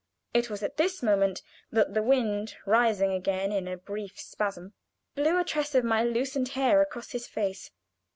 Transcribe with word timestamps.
It 0.33 0.49
was 0.49 0.63
at 0.63 0.77
this 0.77 1.03
moment 1.03 1.43
that 1.71 1.93
the 1.93 2.01
wind, 2.01 2.55
rising 2.65 3.11
again 3.11 3.51
in 3.51 3.67
a 3.67 3.77
brief 3.77 4.19
spasm, 4.19 4.73
blew 5.13 5.39
a 5.39 5.43
tress 5.43 5.75
of 5.75 5.83
my 5.83 6.03
loosened 6.03 6.47
hair 6.57 6.81
across 6.81 7.11
his 7.11 7.27
face. 7.27 7.69